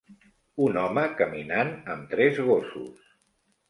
[0.67, 3.11] Un home caminant amb tres gossos